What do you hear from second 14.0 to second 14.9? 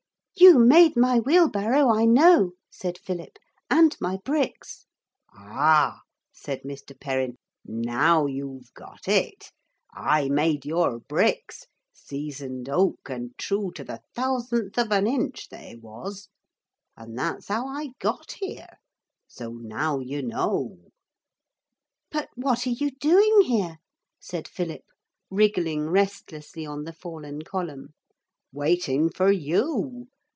thousandth